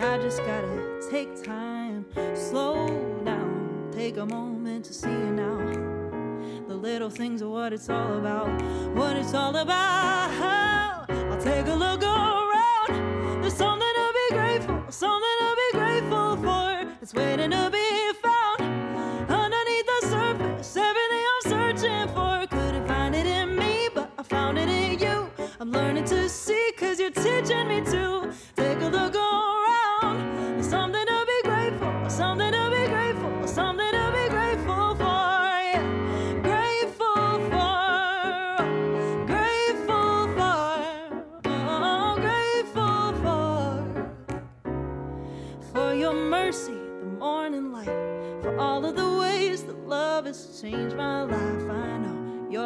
[0.00, 5.97] I just gotta take time, slow down, take a moment to see it now.
[6.68, 8.50] The little things are what it's all about.
[8.94, 11.08] What it's all about.
[11.08, 13.40] I'll take a look around.
[13.40, 16.92] There's something to be grateful, something to be grateful for.
[17.00, 18.60] It's waiting to be found
[19.30, 20.76] underneath the surface.
[20.76, 22.46] Everything I'm searching for.
[22.46, 25.30] Couldn't find it in me, but I found it in you.
[25.60, 27.07] I'm learning to see, cause you're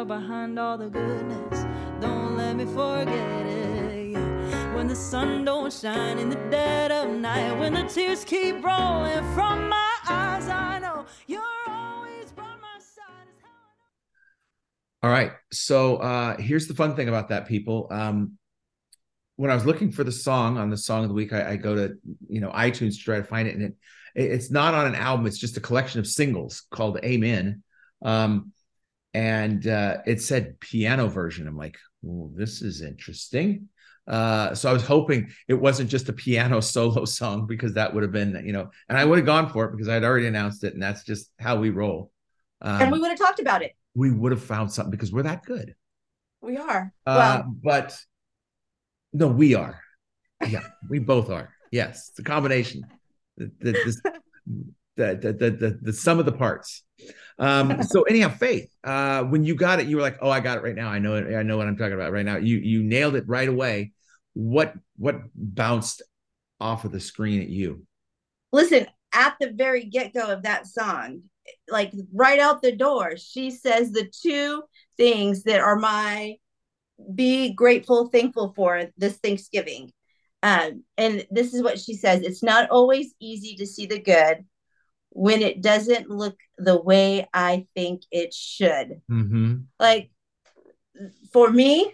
[0.03, 1.65] you're behind all the goodness.
[2.01, 4.11] Don't let me forget it.
[4.11, 4.75] yeah.
[4.75, 9.23] When the sun don't shine in the dead of night, when the tears keep rolling
[9.33, 13.27] from my eyes, I know you're always by my side.
[15.01, 15.31] All right.
[15.53, 17.87] So uh here's the fun thing about that, people.
[17.89, 18.37] Um
[19.37, 21.55] when I was looking for the song on the song of the week, I, I
[21.55, 21.95] go to
[22.27, 23.75] you know iTunes to try to find it, and it
[24.15, 25.27] it's not on an album.
[25.27, 27.63] It's just a collection of singles called Amen.
[28.01, 28.51] Um,
[29.13, 31.47] and uh, it said piano version.
[31.47, 33.69] I'm like, well, this is interesting.
[34.07, 38.03] Uh, so I was hoping it wasn't just a piano solo song because that would
[38.03, 40.63] have been, you know, and I would have gone for it because I'd already announced
[40.63, 42.11] it, and that's just how we roll.
[42.61, 43.73] Um, and we would have talked about it.
[43.95, 45.75] we would have found something because we're that good.
[46.41, 46.93] We are.
[47.05, 47.97] Uh, well, but
[49.13, 49.79] no, we are.
[50.47, 51.53] Yeah, we both are.
[51.71, 52.85] Yes, it's a combination.
[53.37, 53.73] The the
[54.95, 56.83] the, the, the, the, the sum of the parts.
[57.39, 60.57] Um, so anyhow, Faith, uh, when you got it, you were like, "Oh, I got
[60.57, 60.89] it right now.
[60.89, 61.35] I know it.
[61.35, 63.93] I know what I'm talking about right now." You you nailed it right away.
[64.33, 66.01] What what bounced
[66.59, 67.85] off of the screen at you?
[68.53, 71.23] listen, at the very get go of that song,
[71.69, 74.63] like right out the door, she says the two
[74.95, 76.37] things that are my
[77.13, 79.91] be grateful, thankful for this Thanksgiving.
[80.41, 84.45] Um, and this is what she says it's not always easy to see the good
[85.13, 89.01] when it doesn't look the way I think it should.
[89.09, 89.57] Mm-hmm.
[89.79, 90.09] Like
[91.31, 91.93] for me,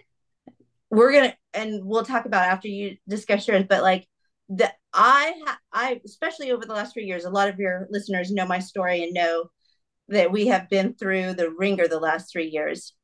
[0.90, 4.08] we're gonna and we'll talk about after you discuss yours, but like
[4.48, 5.34] the I
[5.72, 9.04] I especially over the last three years, a lot of your listeners know my story
[9.04, 9.44] and know
[10.08, 12.94] that we have been through the ringer the last three years.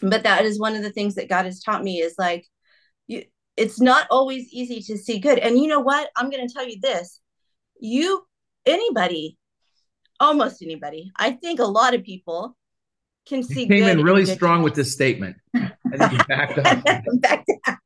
[0.00, 2.46] But that is one of the things that God has taught me is like
[3.08, 3.24] you
[3.56, 5.40] it's not always easy to see good.
[5.40, 6.10] And you know what?
[6.16, 7.20] I'm gonna tell you this.
[7.80, 8.24] You
[8.66, 9.38] anybody,
[10.20, 12.56] almost anybody, I think a lot of people
[13.26, 15.36] can see You came in really strong with this statement.
[15.54, 16.64] I think you backed up.
[17.20, 17.78] back down.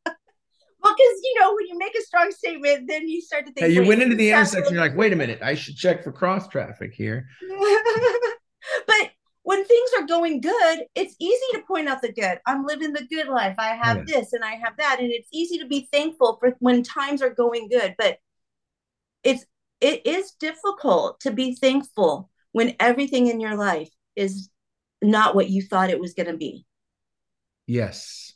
[0.82, 3.66] Well, because you know, when you make a strong statement, then you start to think.
[3.66, 4.72] Hey, you went into the intersection.
[4.72, 7.26] You're like, wait a minute, I should check for cross traffic here.
[8.86, 9.10] but
[9.42, 12.38] when things are going good, it's easy to point out the good.
[12.46, 13.56] I'm living the good life.
[13.58, 14.04] I have Yeah.
[14.18, 17.30] this and I have that, and it's easy to be thankful for when times are
[17.30, 17.96] going good.
[17.98, 18.18] But
[19.24, 19.44] it's
[19.86, 24.50] it is difficult to be thankful when everything in your life is
[25.00, 26.66] not what you thought it was going to be,
[27.66, 28.32] Yes,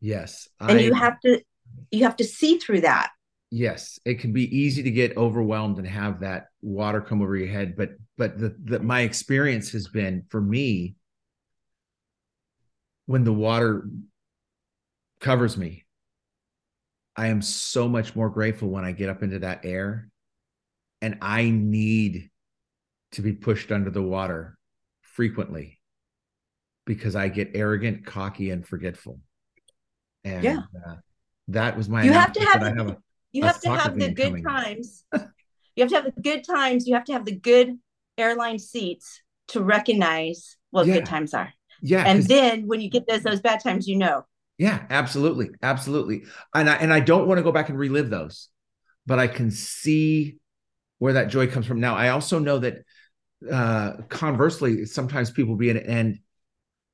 [0.00, 1.42] yes, and I- you have to
[1.90, 3.10] you have to see through that.
[3.50, 3.98] yes.
[4.04, 7.76] It can be easy to get overwhelmed and have that water come over your head
[7.76, 10.96] but but the, the my experience has been for me
[13.06, 13.88] when the water
[15.20, 15.84] covers me
[17.14, 20.08] i am so much more grateful when i get up into that air
[21.02, 22.30] and i need
[23.12, 24.56] to be pushed under the water
[25.02, 25.78] frequently
[26.86, 29.20] because i get arrogant cocky and forgetful
[30.24, 30.58] and Yeah.
[30.86, 30.96] uh,
[31.48, 32.96] that was my You have to have the- have a
[33.32, 35.04] you a have to have the good times.
[35.76, 36.86] you have to have the good times.
[36.86, 37.78] You have to have the good
[38.16, 40.94] airline seats to recognize what Yeah.
[40.94, 41.52] good times are.
[41.82, 42.04] Yeah.
[42.06, 44.24] and then when you get those those bad times, you know.
[44.58, 46.24] Yeah, absolutely, absolutely.
[46.54, 48.48] And I and I don't want to go back and relive those,
[49.06, 50.38] but I can see
[50.98, 51.80] where that joy comes from.
[51.80, 52.78] Now, I also know that
[53.50, 56.18] uh conversely, sometimes people be in it, and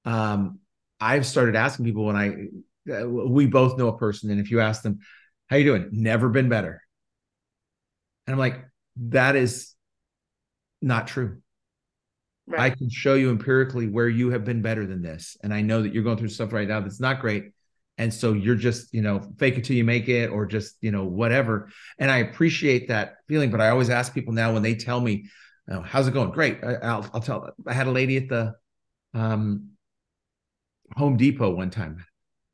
[0.05, 0.61] um
[1.01, 2.47] I've started asking people when I
[2.93, 5.01] uh, we both know a person, and if you ask them,
[5.51, 6.83] "How you doing?" Never been better,
[8.27, 8.65] and I'm like,
[8.97, 9.75] that is
[10.83, 11.41] not true.
[12.57, 15.37] I can show you empirically where you have been better than this.
[15.43, 17.53] And I know that you're going through stuff right now that's not great.
[18.03, 20.91] And so you're just, you know, fake it till you make it or just, you
[20.91, 21.69] know, whatever.
[22.01, 23.53] And I appreciate that feeling.
[23.53, 25.27] But I always ask people now when they tell me,
[25.71, 26.33] oh, how's it going?
[26.33, 26.59] Great.
[26.65, 27.51] I, will I'll tell.
[27.65, 28.55] I had a lady at the
[29.15, 29.69] um,
[30.97, 32.05] Home Depot one time.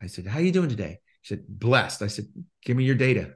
[0.03, 1.01] I said, how are you doing today?
[1.23, 2.03] She said, blessed.
[2.03, 2.27] I said,
[2.63, 3.35] give me your data.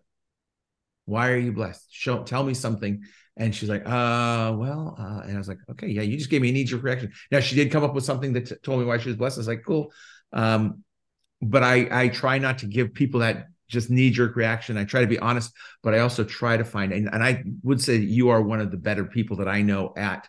[1.06, 1.86] Why are you blessed?
[1.90, 3.04] Show, tell me something.
[3.38, 6.42] And she's like, uh, well, uh, and I was like, okay, yeah, you just gave
[6.42, 7.10] me a knee jerk reaction.
[7.30, 9.38] Now she did come up with something that t- told me why she was blessed.
[9.38, 9.94] I was like, cool.
[10.34, 10.84] Um,
[11.42, 14.76] but I, I try not to give people that just knee jerk reaction.
[14.78, 15.52] I try to be honest,
[15.82, 18.70] but I also try to find, and, and I would say you are one of
[18.70, 20.28] the better people that I know at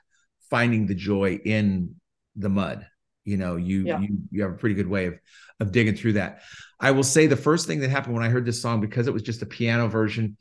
[0.49, 1.95] finding the joy in
[2.36, 2.88] the mud.
[3.26, 3.99] You know, you, Yeah.
[3.99, 5.19] you, you have a pretty good way of,
[5.60, 6.41] of digging through that.
[6.80, 9.13] I will say the first thing that happened when I heard this song, because it
[9.13, 10.36] was just a piano version,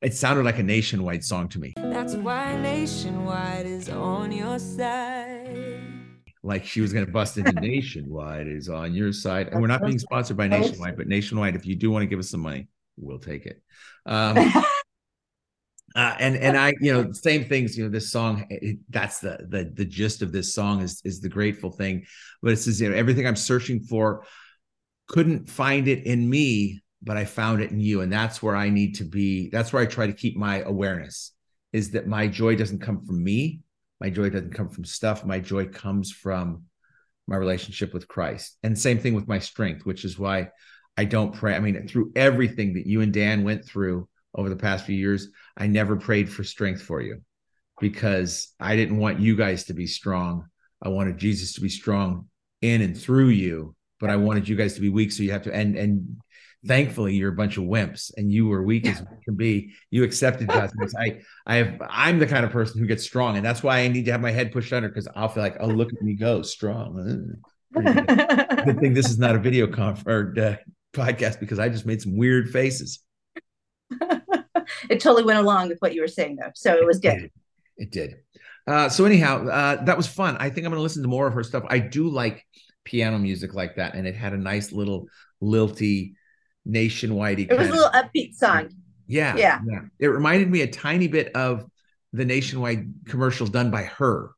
[0.00, 1.74] it sounded like a nationwide song to me.
[1.76, 5.91] That's why Nationwide is on your side.
[6.42, 9.48] Like she was going to bust into Nationwide is on your side.
[9.48, 12.18] And we're not being sponsored by Nationwide, but Nationwide, if you do want to give
[12.18, 13.62] us some money, we'll take it.
[14.06, 14.36] Um,
[15.96, 17.76] uh, and and I, you know, same things.
[17.76, 18.46] You know, this song.
[18.50, 22.04] It, that's the the the gist of this song is is the grateful thing.
[22.42, 24.24] But it says, you know, everything I'm searching for,
[25.06, 28.70] couldn't find it in me, but I found it in you, and that's where I
[28.70, 29.48] need to be.
[29.50, 31.32] That's where I try to keep my awareness.
[31.72, 33.60] Is that my joy doesn't come from me.
[34.02, 35.24] My joy doesn't come from stuff.
[35.24, 36.64] My joy comes from
[37.28, 38.58] my relationship with Christ.
[38.64, 40.48] And same thing with my strength, which is why
[40.96, 41.54] I don't pray.
[41.54, 45.28] I mean, through everything that you and Dan went through over the past few years,
[45.56, 47.22] I never prayed for strength for you
[47.80, 50.46] because I didn't want you guys to be strong.
[50.82, 52.26] I wanted Jesus to be strong
[52.60, 55.12] in and through you, but I wanted you guys to be weak.
[55.12, 56.16] So you have to, and, and,
[56.64, 59.72] Thankfully, you're a bunch of wimps, and you were weak as we can be.
[59.90, 60.46] You accepted
[60.76, 60.94] grace.
[60.96, 63.88] I, I have, I'm the kind of person who gets strong, and that's why I
[63.88, 66.14] need to have my head pushed under because I'll feel like, oh, look at me
[66.14, 66.94] go, strong.
[66.94, 70.56] Good good thing this is not a video conf or uh,
[70.92, 73.00] podcast because I just made some weird faces.
[74.90, 76.50] it totally went along with what you were saying though.
[76.54, 77.30] So it was good.
[77.76, 78.16] It did.
[78.66, 80.36] Uh, so anyhow, uh, that was fun.
[80.38, 81.64] I think I'm going to listen to more of her stuff.
[81.68, 82.46] I do like
[82.84, 85.06] piano music like that, and it had a nice little
[85.40, 86.14] lilty,
[86.64, 87.40] nationwide.
[87.40, 88.70] It was a little upbeat song.
[89.06, 89.60] yeah, yeah.
[89.66, 89.80] yeah.
[89.98, 91.66] It reminded me a tiny bit of
[92.12, 94.30] the nationwide commercial done by her,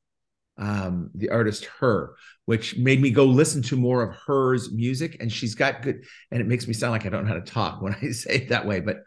[0.59, 2.15] um, the artist her,
[2.47, 5.17] which made me go listen to more of her's music.
[5.21, 7.41] And she's got good, and it makes me sound like I don't know how to
[7.41, 8.99] talk when I say it that way, but.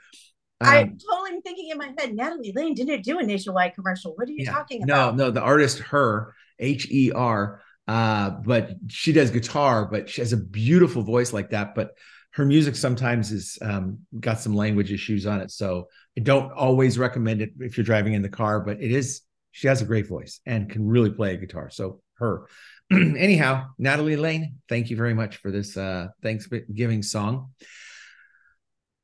[0.59, 4.13] I'm totally thinking in my head, Natalie Lane didn't do a nationwide commercial.
[4.15, 4.53] What are you Yeah.
[4.53, 5.15] talking about?
[5.15, 7.61] No, no, the artist her H E R.
[7.87, 11.75] Uh, but she does guitar, but she has a beautiful voice like that.
[11.75, 11.91] But
[12.37, 16.99] her music sometimes is um, got some language issues on it, so I don't always
[16.99, 18.59] recommend it if you're driving in the car.
[18.59, 19.21] But it is
[19.51, 21.71] she has a great voice and can really play a guitar.
[21.71, 22.47] So her.
[22.91, 27.53] Anyhow, Natalie Lane, thank you very much for this uh, Thanksgiving song.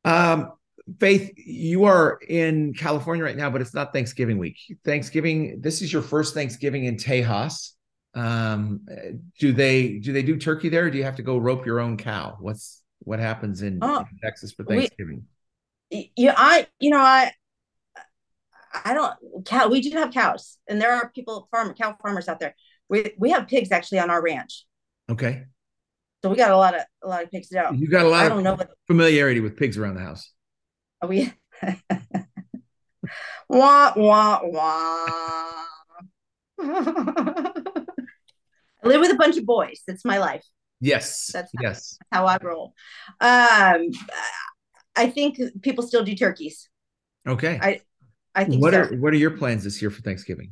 [0.06, 0.52] Um,
[1.00, 4.58] Faith, you are in California right now, but it's not Thanksgiving week.
[4.86, 7.72] Thanksgiving, this is your first Thanksgiving in Tejas.
[8.14, 8.82] Um,
[9.40, 10.92] do they do they do turkey there?
[10.92, 12.38] Do you have to go rope your own cow?
[12.40, 15.26] What's what happens in, Oh, in Texas for Thanksgiving?
[15.90, 17.32] Yeah, I, you know, I,
[18.86, 19.68] I don't cow.
[19.68, 22.56] We do have cows, and there are people farm cow farmers out there.
[22.90, 24.66] We we have pigs actually on our ranch,
[25.10, 25.44] okay,
[26.24, 27.72] so we got a lot of a lot of pigs to go.
[27.72, 30.32] you got a lot I don't know what familiarity with pigs around the house.
[31.02, 31.32] are we.
[33.48, 35.66] wah wah wah.
[38.84, 39.82] I live with a bunch of boys.
[39.88, 40.46] That's my life.
[40.84, 41.98] Yes, That's- yes.
[42.12, 42.74] How I roll.
[43.22, 43.88] Um,
[44.96, 46.70] I think people still do turkeys.
[47.28, 47.58] Okay.
[47.62, 47.82] I-
[48.36, 48.82] I think what so.
[48.82, 50.52] are what are your plans this year for Thanksgiving?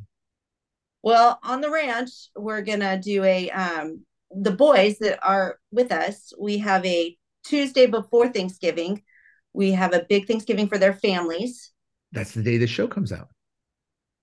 [1.01, 6.31] Well, on the ranch, we're gonna do a um the boys that are with us,
[6.39, 9.01] we have a Tuesday before Thanksgiving.
[9.53, 11.73] We have a big Thanksgiving for their families.
[12.11, 13.29] That's the day the show comes out.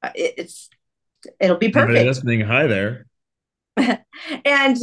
[0.02, 0.70] Uh, it- it's
[1.40, 1.90] it'll be perfect.
[1.90, 2.24] Everybody perfect.
[2.24, 3.06] listening, hi there.
[4.44, 4.76] and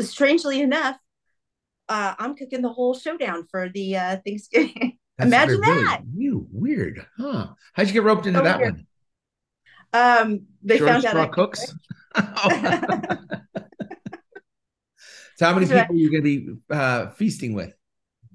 [0.00, 0.96] strangely enough,
[1.88, 4.98] uh, I'm cooking the whole showdown for the uh, Thanksgiving.
[5.18, 6.00] That's Imagine that.
[6.16, 7.48] You weird, huh?
[7.72, 8.74] How'd you get roped into So that weird.
[8.74, 8.86] one?
[9.92, 11.72] Um, they Short found out I cooks.
[12.16, 13.08] Oh.
[15.36, 17.72] So how many So I- people are you going to be uh, feasting with?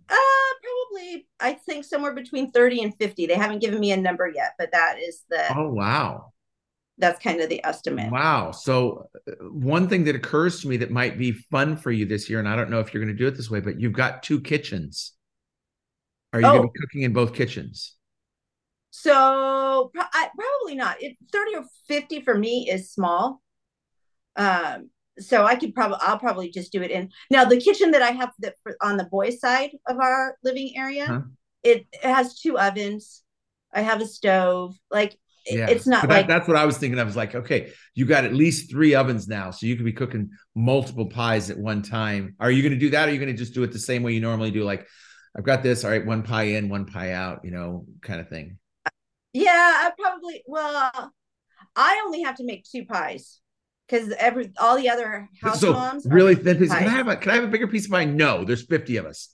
[0.10, 0.16] Uh,
[0.64, 3.26] probably I think somewhere between 30 and 50.
[3.28, 6.34] They haven't given me a number yet, but that is the Oh wow,
[7.00, 8.12] that's kind of the estimate.
[8.12, 8.52] wow.
[8.52, 12.30] So uh, one thing that occurs to me that might be fun for you this
[12.30, 13.94] year, and I don't know if you're going to do it this way, but you've
[13.94, 15.14] got two kitchens.
[16.34, 16.72] Are you going to Oh.
[16.72, 17.96] be cooking in both kitchens?
[18.92, 21.02] So pro- I, probably not.
[21.02, 23.42] It 30 or 50 for me is small.
[24.36, 28.02] Um, so I could probably I'll probably just do it in now the kitchen that
[28.02, 31.06] I have that for, on the boys' side of our living area.
[31.06, 31.22] Huh.
[31.64, 33.22] It, it has two ovens.
[33.74, 34.76] I have a stove.
[34.90, 37.00] Like it- it's not that- like that's what I was thinking.
[37.00, 39.94] I was like, okay, you got at least three ovens now, so you could be
[39.94, 42.36] cooking multiple pies at one time.
[42.40, 43.08] Are you going to do that?
[43.08, 44.64] Or are you going to just do it the same way you normally do?
[44.64, 44.88] Like,
[45.38, 45.84] I've got this.
[45.84, 47.42] All right, one pie in, one pie out.
[47.44, 48.58] You know, kind of thing.
[49.34, 51.14] Yeah, I probably well,
[51.76, 53.40] I only have to make two pies
[53.88, 56.74] because every all the other house so moms really thin piece.
[56.74, 58.06] Can I have a Can I have a bigger piece of pie?
[58.06, 59.30] No, there's fifty of us.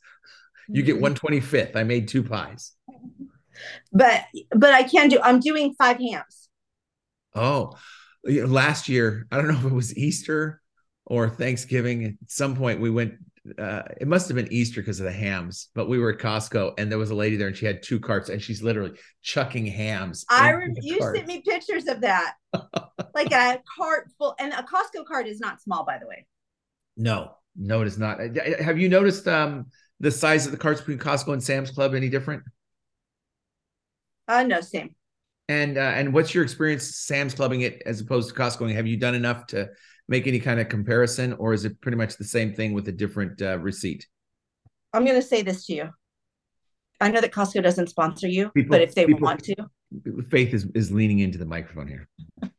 [0.68, 1.02] You get Mhm.
[1.02, 1.76] one twenty fifth.
[1.76, 2.74] I made two pies.
[3.91, 5.20] But but I can do.
[5.22, 6.50] I'm doing five hams.
[7.34, 7.78] Oh,
[8.24, 10.62] last year, I don't know if it was Easter
[11.06, 12.06] or Thanksgiving.
[12.06, 13.15] At some point, we went.
[13.60, 16.74] Uh, it must have been Easter because of the hams, but we were at Costco
[16.80, 19.68] and there was a lady there and she had two carts and she's literally chucking
[19.68, 20.26] hams.
[20.32, 21.20] I the you carts.
[21.20, 22.34] sent me pictures of that,
[23.13, 26.26] like a cart full, and a Costco cart is not small, by the way.
[26.98, 28.20] No, no, it is not.
[28.20, 29.68] Uh, Have you noticed um,
[30.00, 32.44] the size of the carts between Costco and Sam's Club any different?
[34.28, 34.96] Uh, no, same.
[35.48, 38.74] And uh, and what's your experience Sam's clubbing it as opposed to Costco?
[38.74, 39.70] Have you done enough to
[40.08, 42.92] make any kind of comparison, or is it pretty much the same thing with a
[42.92, 44.08] different uh, receipt?
[44.94, 45.90] I'm going to say this to you.
[47.02, 49.56] I know that Costco doesn't sponsor you, People- but if they people- want to,
[50.30, 52.10] Faith is is leaning into the microphone here.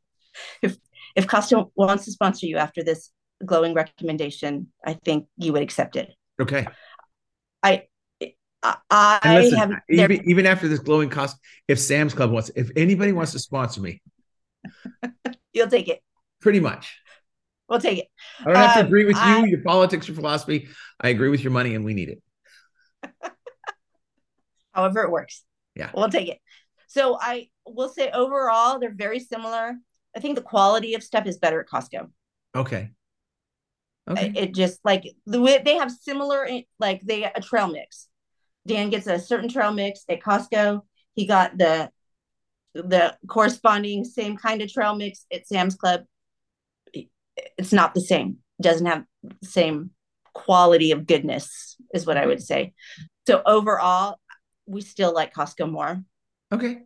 [0.63, 0.77] if
[1.17, 3.11] if Costco wants to sponsor you after this
[3.45, 6.13] glowing recommendation, I think you would accept it.
[6.41, 6.67] Okay.
[7.63, 7.85] I
[8.91, 11.37] I listen, have even, even after this glowing cost,
[11.69, 14.03] if Sam's Club wants, if anybody wants to sponsor me,
[15.53, 16.03] you'll take it.
[16.41, 16.97] pretty much.
[17.69, 18.07] We'll take it.
[18.41, 20.69] I don't have to Um, agree with you, I- your politics, your philosophy.
[21.01, 22.23] I agree with your money, and we need it.
[24.73, 25.43] However, it works.
[25.75, 25.91] Yeah.
[25.95, 26.39] We'll take it.
[26.89, 29.75] So I will say overall, they're very similar.
[30.15, 32.09] I think the quality of stuff is better at Costco.
[32.55, 32.91] Okay.
[34.09, 34.33] Okay.
[34.37, 36.49] It just like the way they have similar,
[36.79, 38.09] like they a trail mix.
[38.67, 40.83] Dan gets a certain trail mix at Costco.
[41.15, 41.91] He got the
[42.75, 46.03] the corresponding same kind of trail mix at Sam's Club.
[47.57, 48.39] It's not the same.
[48.61, 49.91] Doesn't have the same
[50.35, 52.75] quality of goodness, is what I would say.
[53.27, 54.21] So overall,
[54.67, 56.03] we still like Costco more.
[56.53, 56.81] okay.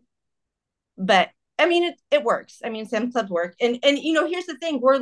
[0.96, 2.60] But I mean, it, it works.
[2.64, 3.54] I mean, Sam's Club work.
[3.60, 5.00] And and you know, here's the thing: we're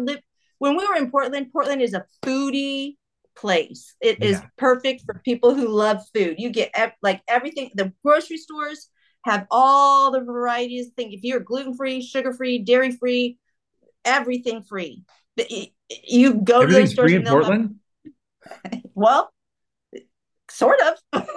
[0.58, 1.52] when we were in Portland.
[1.52, 2.96] Portland is a foodie
[3.38, 3.94] place.
[4.00, 4.46] It is Yeah.
[4.58, 6.36] perfect for people who love food.
[6.38, 7.70] You get ev- like everything.
[7.74, 8.90] The grocery stores
[9.24, 10.90] have all the varieties.
[10.96, 13.38] Think if you're gluten free, sugar free, dairy free,
[14.04, 15.04] everything free.
[16.04, 17.70] You go to those stores free in and they'll have-
[18.64, 18.84] Portland.
[18.94, 19.32] well,
[20.50, 21.28] sort of.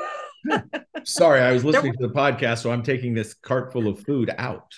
[1.03, 4.33] Sorry, I was listening to the podcast, so I'm taking this cart full of food
[4.37, 4.73] out.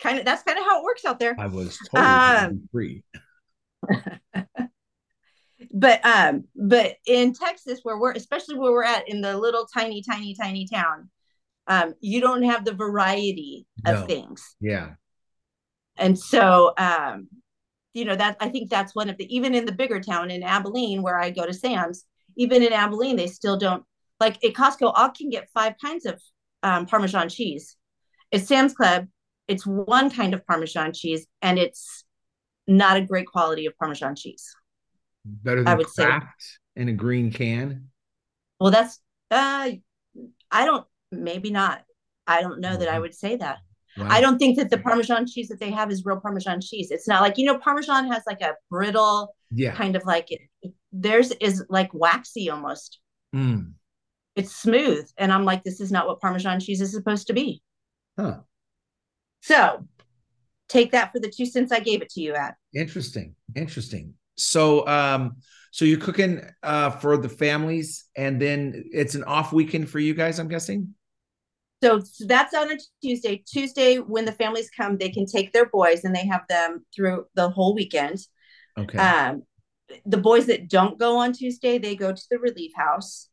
[0.00, 0.24] kind of.
[0.24, 1.34] That's kind of how it works out there.
[1.38, 3.02] I was would Um, free.
[5.72, 10.02] but um but in texas where we're especially where we're at in the little tiny
[10.02, 11.08] tiny tiny town
[11.66, 14.06] um you don't have the variety of No.
[14.06, 14.90] things Yeah.
[15.96, 17.28] and so um
[17.94, 20.42] you know that i think that's one of the even in the bigger town in
[20.42, 22.04] abilene where i go to sam's
[22.36, 23.84] even in abilene they still don't
[24.20, 26.20] like at costco i can get five kinds of
[26.62, 27.76] um, parmesan cheese
[28.32, 29.06] at sam's club
[29.48, 32.04] it's one kind of parmesan cheese and it's
[32.66, 34.54] not a great quality of parmesan cheese
[35.24, 36.08] Better than I would say-
[36.76, 37.90] in a green can.
[38.58, 38.98] Well, that's
[39.30, 39.70] uh
[40.50, 41.82] I don't maybe not.
[42.26, 43.00] I don't know that I Mhm.
[43.02, 43.58] would say that.
[43.98, 44.06] Wow.
[44.08, 46.90] I don't think that the Parmesan cheese that they have is real Parmesan cheese.
[46.90, 49.74] It's not like you know Parmesan has like a brittle Yeah.
[49.74, 50.40] kind of like it,
[50.92, 53.00] theirs is like waxy almost.
[53.34, 53.74] Mm.
[54.34, 57.62] It's smooth, and I'm like, this is not what Parmesan cheese is supposed to be.
[58.18, 58.40] Huh.
[59.42, 59.86] So
[60.68, 62.54] take that for the two cents I gave it to you at.
[62.74, 63.34] Interesting.
[63.54, 64.14] Interesting.
[64.36, 65.36] So um
[65.70, 70.14] so you're cooking uh for the families and then it's an off weekend for you
[70.14, 70.94] guys, I'm guessing?
[71.82, 73.42] So, so that's on a Tuesday.
[73.44, 77.26] Tuesday, when the families come, they can take their boys and they have them through
[77.34, 78.18] the whole weekend.
[78.78, 78.98] Okay.
[78.98, 79.42] Um,
[80.06, 83.28] the boys that don't go on Tuesday, they go to the relief house,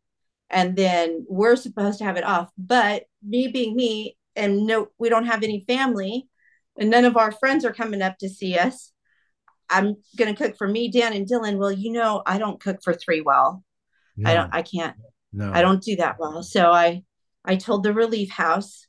[0.49, 2.49] and then we're supposed to have it off.
[2.57, 6.27] But me being me, and no, we don't have any family,
[6.77, 8.91] and none of our friends are coming up to see us.
[9.69, 11.57] I'm gonna cook for me, Dan, and Dylan.
[11.57, 13.63] Well, you know, I don't cook for three well.
[14.25, 14.53] I don't.
[14.53, 14.95] I can't.
[15.31, 16.43] No, I don't do that well.
[16.43, 17.03] So I
[17.45, 18.87] I told the relief house.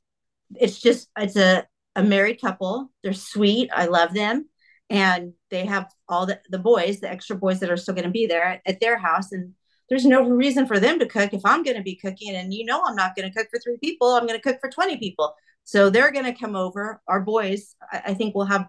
[0.56, 1.66] It's just it's a
[1.96, 2.90] a married couple.
[3.02, 3.70] They're sweet.
[3.72, 4.48] I love them,
[4.88, 8.10] and they have all the the boys, the extra boys that are still going to
[8.10, 9.54] be there at, at their house, and
[9.88, 12.34] there's no reason for them to cook if I'm going to be cooking.
[12.34, 14.08] And you know, I'm not going to cook for three people.
[14.08, 15.34] I'm going to cook for 20 people.
[15.64, 17.00] So they're going to come over.
[17.06, 18.68] Our boys, I, I think we'll have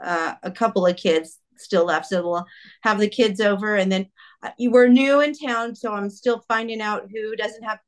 [0.00, 2.06] uh, a couple of kids still left.
[2.06, 2.46] So we'll
[2.82, 3.76] have the kids over.
[3.76, 4.06] And then
[4.42, 5.74] uh, you were new in town.
[5.74, 7.78] So I'm still finding out who doesn't have.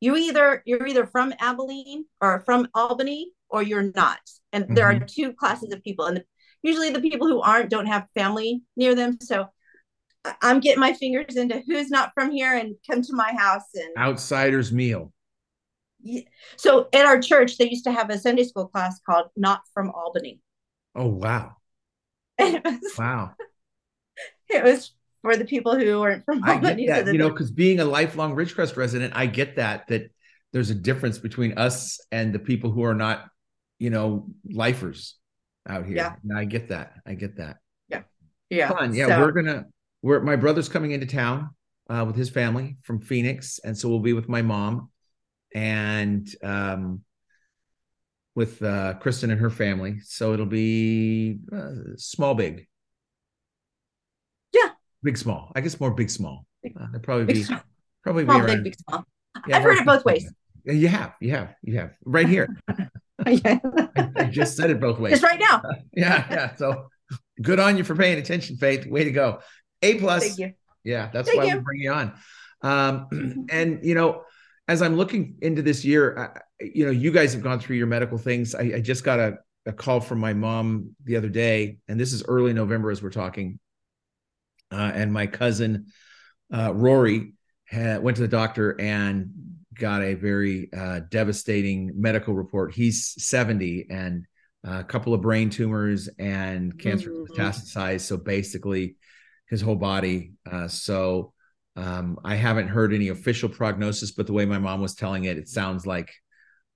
[0.00, 4.20] You either you're either from Abilene or from Albany or you're not.
[4.52, 6.06] And there are two classes of people.
[6.06, 6.24] And the,
[6.62, 9.18] usually the people who aren't don't have family near them.
[9.20, 9.48] So
[10.42, 13.64] I'm getting my fingers into who's not from here and come to my house.
[13.74, 15.12] And outsiders meal.
[16.56, 19.90] so at our church, they used to have a Sunday school class called Not from
[19.90, 20.40] Albany.
[20.94, 21.56] Oh wow,
[22.38, 23.32] And it was, wow.
[24.48, 27.80] it was for the people who weren't from I get that, you know, because being
[27.80, 30.10] a lifelong Ridgecrest resident, I get that that
[30.52, 33.26] there's a difference between us and the people who are not,
[33.78, 35.16] you know, lifers
[35.68, 35.96] out here.
[35.96, 36.14] Yeah.
[36.22, 36.94] And I get that.
[37.06, 37.58] I get that.
[38.50, 38.70] yeah.
[38.70, 38.94] Fun.
[38.94, 39.66] Yeah, so- we're gonna.
[40.00, 41.50] We're my brother's coming into town
[41.90, 44.90] uh, with his family from Phoenix, and so we'll be with my mom
[45.54, 47.02] and um,
[48.38, 49.98] with uh, Kristen and her family.
[50.04, 52.68] So it'll be uh, small, big.
[54.52, 54.68] Yeah.
[55.02, 55.50] big, small.
[55.56, 56.46] I guess more big, small.
[56.64, 57.60] Uh, probably big, be small,
[58.04, 58.62] probably be small, around.
[58.62, 59.04] big, big, small.
[59.48, 60.32] yeah, I've heard it both ways.
[60.64, 61.90] You have, you have, you have.
[62.04, 62.56] Right here.
[63.26, 63.58] yeah.
[63.96, 65.14] I, I just said it both ways.
[65.20, 65.60] Just right now.
[65.92, 66.54] Yeah, yeah.
[66.54, 66.86] So
[67.42, 68.86] good on you for paying attention, Faith.
[68.86, 69.40] Way to go.
[69.82, 70.22] A plus.
[70.22, 70.52] Thank you.
[70.84, 71.56] Yeah, that's Thank why you.
[71.56, 72.12] we bring you on.
[72.62, 74.22] Um, and you know,
[74.68, 77.86] as I'm looking into this year, I, you know, you guys have gone through your
[77.86, 78.54] medical things.
[78.54, 82.12] I, I just got a, a call from my mom the other day, and this
[82.12, 83.58] is early November as we're talking.
[84.70, 85.86] Uh, and my cousin
[86.52, 87.32] uh, Rory
[87.64, 89.30] had, went to the doctor and
[89.74, 92.74] got a very uh, devastating medical report.
[92.74, 94.26] He's 70 and
[94.64, 97.28] a couple of brain tumors and cancer Mhm.
[97.28, 98.02] metastasized.
[98.02, 98.96] So basically,
[99.48, 100.32] his whole body.
[100.50, 101.32] Uh, so
[101.78, 105.38] um, I haven't heard any official prognosis, but the way my mom was telling it,
[105.38, 106.12] it sounds like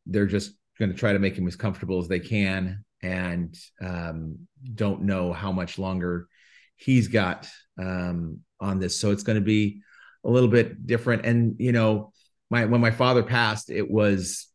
[0.07, 4.39] they're just going to try to make him as comfortable as they can and um,
[4.75, 6.29] don't know how much longer
[6.77, 7.49] he's got
[7.81, 8.99] um, on this.
[8.99, 9.83] So it's going to be
[10.25, 11.27] a little bit different.
[11.27, 12.13] And, you know,
[12.49, 14.47] my when my father passed, it was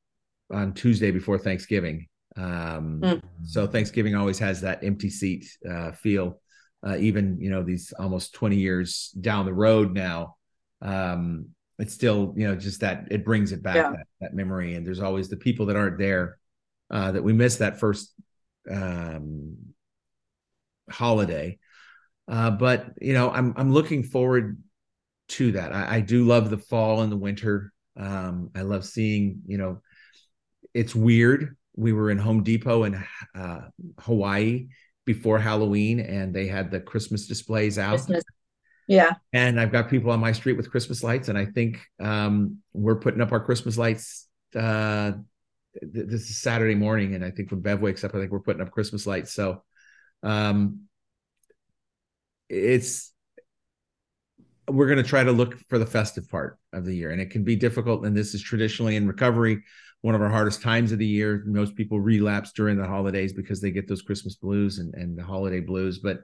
[0.50, 2.08] on Tuesday before Thanksgiving.
[2.38, 3.22] Um, Mm.
[3.44, 6.40] So Thanksgiving always has that empty seat uh, feel
[6.86, 10.37] uh, even you know these almost 20 years down the road now
[10.82, 11.48] um
[11.80, 13.92] it's still you know just that it brings it back Yeah.
[13.92, 16.38] that, that memory and there's always the people that aren't there
[16.92, 18.14] uh that we miss that first
[18.70, 19.56] um
[20.90, 21.58] holiday
[22.28, 24.62] uh but you know i'm i'm looking forward
[25.28, 29.42] to that i, I do love the fall and the winter um i love seeing
[29.48, 29.82] you know
[30.74, 33.04] it's weird we were in home depot in
[33.36, 33.62] uh
[34.00, 34.68] hawaii
[35.06, 37.92] before Halloween and they had the Christmas displays out.
[37.92, 38.24] Christmas.
[38.88, 39.16] Yeah.
[39.34, 41.28] And I've got people on my street with Christmas lights.
[41.28, 44.28] And I think um, we're putting up our Christmas lights.
[44.56, 45.12] Uh,
[45.82, 47.14] th- this is Saturday morning.
[47.14, 49.34] And I think when Bev wakes up, I think we're putting up Christmas lights.
[49.34, 49.64] So
[50.24, 50.84] um,
[52.50, 53.12] it's,
[54.70, 57.12] we're going to try to look for the festive part of the year.
[57.12, 58.06] And it can be difficult.
[58.06, 59.64] And this is traditionally in recovery
[60.02, 61.44] one of our hardest times of the year.
[61.46, 65.24] Most people relapse during the holidays because they get those Christmas blues and, and the
[65.24, 66.00] holiday blues.
[66.00, 66.20] But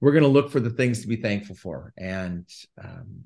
[0.00, 2.48] we're going to look for the things to be thankful for and
[2.82, 3.24] um,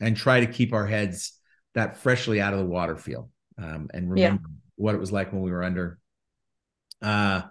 [0.00, 1.38] and try to keep our heads
[1.74, 5.42] that freshly out of the water feel um, and remember what it was like when
[5.42, 5.98] we were under.
[7.02, 7.42] Uh,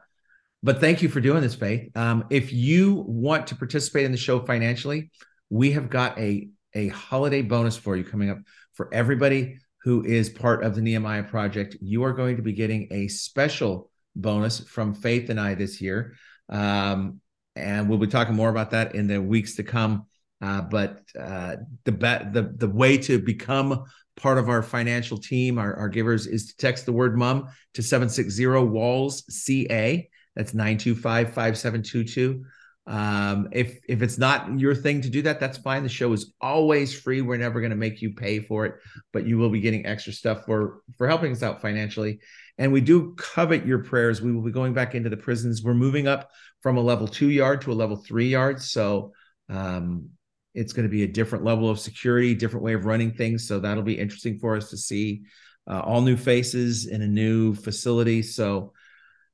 [0.61, 1.95] but thank you for doing this, Faith.
[1.95, 5.11] Um, if you want to participate in the show financially,
[5.49, 8.39] we have got a a holiday bonus for you coming up
[8.73, 12.87] for everybody who is part of the Nehemiah Project, you are going to be getting
[12.91, 16.15] a special bonus from Faith and I this year.
[16.49, 17.21] Um,
[17.59, 20.05] and we'll be talking more about that in the weeks to come.
[20.41, 23.83] Uh, but uh, the, be- the the way to become
[24.15, 27.83] part of our financial team, our, our givers, is to text the word "mum" to
[27.83, 30.09] seven six zero walls ca.
[30.35, 32.45] That's nine two five five seven two two.
[32.87, 35.83] Um, if if it's not your thing to do that, that's fine.
[35.83, 37.21] The show is always free.
[37.21, 38.75] We're never going to make you pay for it,
[39.13, 42.19] but you will be getting extra stuff for for helping us out financially.
[42.59, 44.21] And we do covet your prayers.
[44.21, 45.63] We will be going back into the prisons.
[45.63, 46.29] We're moving up
[46.61, 49.13] from a level two yard to a level three yard, so
[49.49, 50.09] um,
[50.53, 53.47] it's going to be a different level of security, different way of running things.
[53.47, 55.21] So that'll be interesting for us to see
[55.69, 58.21] uh, all new faces in a new facility.
[58.21, 58.73] So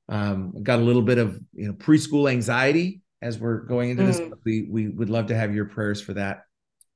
[0.07, 4.19] um, got a little bit of you know preschool anxiety as we're going into this.
[4.19, 4.34] Mm.
[4.43, 6.43] We we would love to have your prayers for that.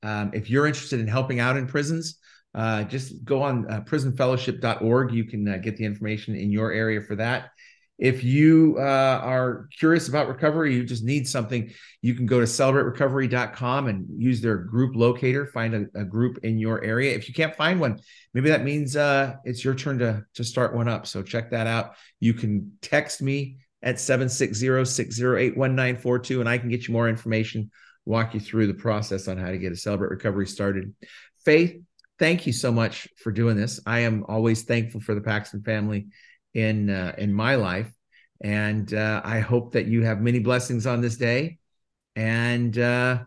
[0.03, 2.19] Um, if you're interested in helping out in prisons,
[2.55, 5.13] uh, just go on uh, prisonfellowship.org.
[5.13, 7.51] You can uh, get the information in your area for that.
[7.99, 11.69] If you uh, are curious about recovery, you just need something,
[12.01, 16.57] you can go to celebraterecovery.com and use their group locator, find a, a group in
[16.57, 17.13] your area.
[17.13, 17.99] If you can't find one,
[18.33, 21.07] maybe that means uh, it's your turn to, to start one up.
[21.07, 21.95] So check that out.
[22.21, 27.69] You can text me at 760-608-1942 and I can get you more information,
[28.05, 30.95] walk you through the process on how to get a Celebrate Recovery started.
[31.43, 31.81] Faith,
[32.19, 33.79] thank you so much for doing this.
[33.85, 36.07] I am always thankful for the Paxton family
[36.53, 37.91] in uh, in my life,
[38.41, 41.57] and uh, I hope that you have many blessings on this day.
[42.15, 43.23] And uh,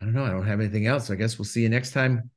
[0.00, 1.10] I don't know, I don't have anything else.
[1.10, 2.30] I guess we'll see you next time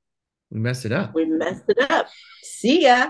[0.52, 1.14] we mess it up.
[1.16, 2.08] We messed it up.
[2.44, 3.10] See ya.